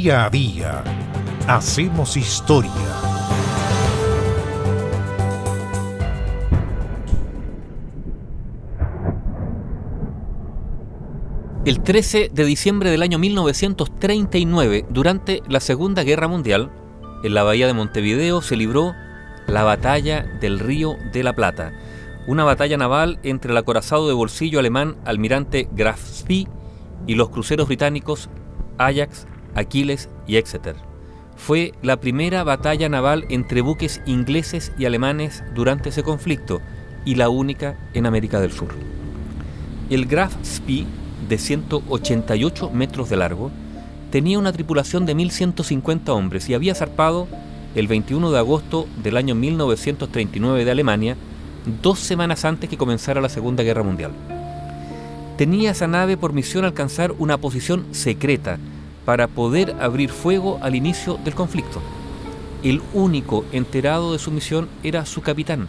[0.00, 0.82] Día a día
[1.46, 2.70] hacemos historia.
[11.66, 16.70] El 13 de diciembre del año 1939, durante la Segunda Guerra Mundial,
[17.22, 18.94] en la bahía de Montevideo se libró
[19.46, 21.74] la batalla del Río de la Plata,
[22.26, 26.48] una batalla naval entre el acorazado de bolsillo alemán almirante Graf Spee
[27.06, 28.30] y los cruceros británicos
[28.78, 29.26] Ajax,
[29.60, 30.76] Aquiles y Exeter.
[31.36, 36.60] Fue la primera batalla naval entre buques ingleses y alemanes durante ese conflicto
[37.04, 38.68] y la única en América del Sur.
[39.88, 40.86] El Graf Spee,
[41.28, 43.50] de 188 metros de largo,
[44.10, 47.26] tenía una tripulación de 1.150 hombres y había zarpado
[47.74, 51.16] el 21 de agosto del año 1939 de Alemania,
[51.82, 54.12] dos semanas antes que comenzara la Segunda Guerra Mundial.
[55.38, 58.58] Tenía esa nave por misión alcanzar una posición secreta
[59.10, 61.82] para poder abrir fuego al inicio del conflicto.
[62.62, 65.66] El único enterado de su misión era su capitán,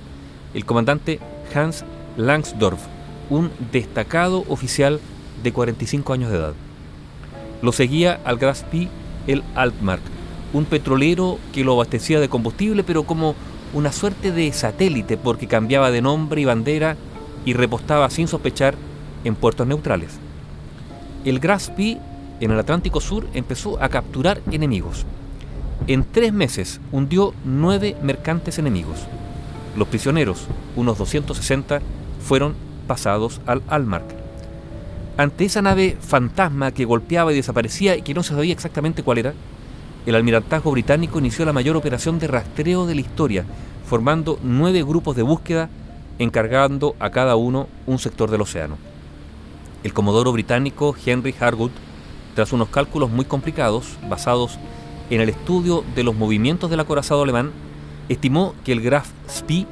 [0.54, 1.20] el comandante
[1.52, 1.84] Hans
[2.18, 2.84] Langsdorff,
[3.32, 5.00] un destacado oficial
[5.42, 6.54] de 45 años de edad.
[7.64, 8.90] Lo seguía al Graspi
[9.26, 10.04] el Altmark,
[10.54, 13.34] un petrolero que lo abastecía de combustible, pero como
[13.74, 16.96] una suerte de satélite porque cambiaba de nombre y bandera
[17.44, 18.76] y repostaba sin sospechar
[19.24, 20.20] en puertos neutrales.
[21.26, 21.98] El Graspi
[22.42, 25.06] en el Atlántico Sur empezó a capturar enemigos.
[25.88, 29.00] En tres meses hundió nueve mercantes enemigos.
[29.78, 31.82] Los prisioneros, unos 260,
[32.20, 32.56] fueron
[32.88, 34.06] pasados al Almark.
[35.18, 39.20] Ante esa nave fantasma que golpeaba y desaparecía y que no se sabía exactamente cuál
[39.20, 39.34] era,
[40.06, 43.46] el almirantazgo británico inició la mayor operación de rastreo de la historia,
[43.86, 45.70] formando nueve grupos de búsqueda,
[46.18, 48.78] encargando a cada uno un sector del océano.
[49.84, 51.72] El comodoro británico Henry Harwood,
[52.36, 54.58] tras unos cálculos muy complicados, basados
[55.10, 57.52] en el estudio de los movimientos del acorazado alemán,
[58.10, 59.68] estimó que el Graf Spee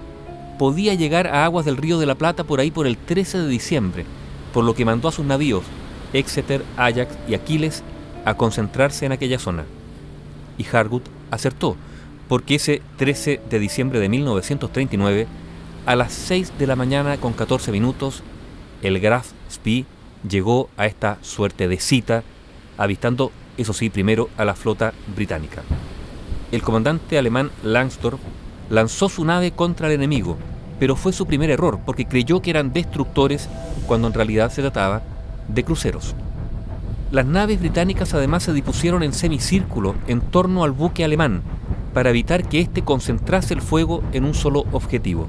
[0.57, 3.47] podía llegar a aguas del Río de la Plata por ahí por el 13 de
[3.47, 4.05] diciembre,
[4.53, 5.63] por lo que mandó a sus navíos,
[6.11, 7.83] Exeter, Ajax y Aquiles,
[8.25, 9.65] a concentrarse en aquella zona.
[10.57, 11.77] Y Harwood acertó,
[12.27, 15.27] porque ese 13 de diciembre de 1939,
[15.85, 18.21] a las 6 de la mañana con 14 minutos,
[18.81, 19.85] el Graf Spee
[20.27, 22.23] llegó a esta suerte de cita,
[22.79, 25.61] avistando, eso sí, primero a la flota británica.
[26.51, 28.19] El comandante alemán Langsdorff
[28.69, 30.37] lanzó su nave contra el enemigo,
[30.79, 33.49] pero fue su primer error porque creyó que eran destructores
[33.85, 35.03] cuando en realidad se trataba
[35.47, 36.15] de cruceros.
[37.11, 41.41] Las naves británicas además se dispusieron en semicírculo en torno al buque alemán
[41.93, 45.27] para evitar que éste concentrase el fuego en un solo objetivo.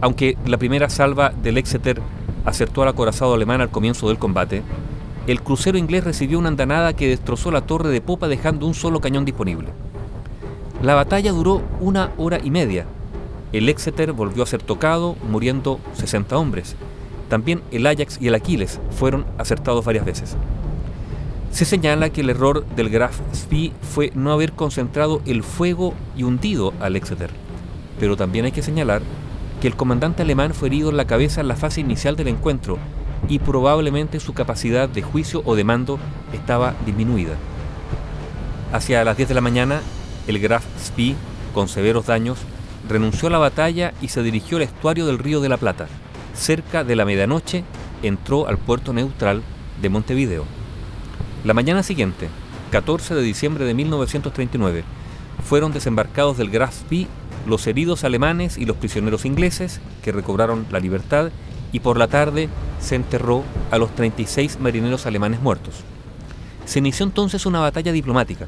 [0.00, 2.00] Aunque la primera salva del Exeter
[2.44, 4.62] acertó al acorazado alemán al comienzo del combate,
[5.26, 9.00] el crucero inglés recibió una andanada que destrozó la torre de popa dejando un solo
[9.00, 9.68] cañón disponible.
[10.82, 12.84] La batalla duró una hora y media.
[13.52, 16.76] El Exeter volvió a ser tocado, muriendo 60 hombres.
[17.30, 20.36] También el Ajax y el Aquiles fueron acertados varias veces.
[21.50, 26.24] Se señala que el error del Graf Spee fue no haber concentrado el fuego y
[26.24, 27.30] hundido al Exeter.
[27.98, 29.00] Pero también hay que señalar
[29.62, 32.76] que el comandante alemán fue herido en la cabeza en la fase inicial del encuentro
[33.28, 35.98] y probablemente su capacidad de juicio o de mando
[36.32, 37.34] estaba disminuida.
[38.72, 39.80] Hacia las 10 de la mañana,
[40.26, 41.14] el Graf Spee,
[41.54, 42.38] con severos daños,
[42.88, 45.86] renunció a la batalla y se dirigió al estuario del Río de la Plata.
[46.34, 47.64] Cerca de la medianoche
[48.02, 49.42] entró al puerto neutral
[49.80, 50.44] de Montevideo.
[51.44, 52.28] La mañana siguiente,
[52.72, 54.84] 14 de diciembre de 1939,
[55.44, 57.06] fueron desembarcados del Graf Spee
[57.46, 61.30] los heridos alemanes y los prisioneros ingleses, que recobraron la libertad,
[61.74, 62.48] y por la tarde
[62.78, 63.42] se enterró
[63.72, 65.74] a los 36 marineros alemanes muertos.
[66.66, 68.46] Se inició entonces una batalla diplomática.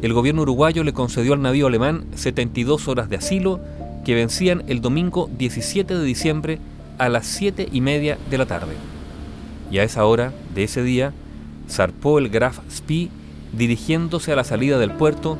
[0.00, 3.60] El gobierno uruguayo le concedió al navío alemán 72 horas de asilo
[4.02, 6.58] que vencían el domingo 17 de diciembre
[6.96, 8.76] a las 7 y media de la tarde.
[9.70, 11.12] Y a esa hora de ese día
[11.68, 13.10] zarpó el Graf Spee
[13.52, 15.36] dirigiéndose a la salida del puerto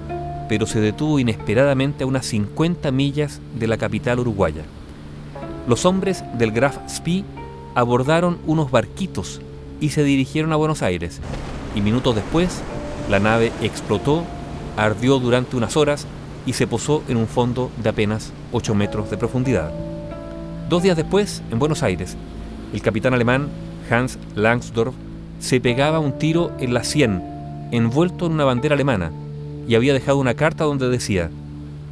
[0.47, 4.62] pero se detuvo inesperadamente a unas 50 millas de la capital uruguaya.
[5.69, 7.26] Los hombres del Graf Spee
[7.75, 9.43] abordaron unos barquitos
[9.82, 11.20] y se dirigieron a Buenos Aires,
[11.75, 12.62] y minutos después
[13.11, 14.25] la nave explotó,
[14.79, 16.06] ardió durante unas horas
[16.47, 19.70] y se posó en un fondo de apenas 8 metros de profundidad.
[20.70, 22.17] Dos días después, en Buenos Aires,
[22.73, 23.49] el capitán alemán
[23.91, 24.94] Hans Langsdorff
[25.38, 27.23] se pegaba un tiro en la sien,
[27.73, 29.12] envuelto en una bandera alemana,
[29.69, 31.29] y había dejado una carta donde decía,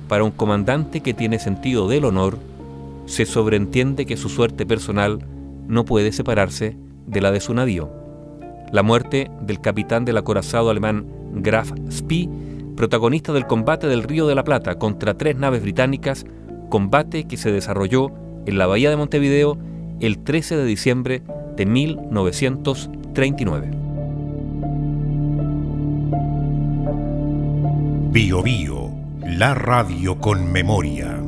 [0.08, 2.38] para un comandante que tiene sentido del honor,
[3.06, 5.20] se sobreentiende que su suerte personal
[5.68, 6.76] no puede separarse
[7.06, 7.90] de la de su navío.
[8.72, 12.28] La muerte del capitán del acorazado alemán Graf Spee,
[12.76, 16.26] protagonista del combate del Río de la Plata contra tres naves británicas,
[16.68, 18.10] combate que se desarrolló
[18.44, 19.56] en la bahía de Montevideo
[20.00, 21.22] el 13 de diciembre
[21.56, 23.70] de 1939.
[28.10, 28.90] Bio Bio,
[29.24, 31.22] la radio con memoria.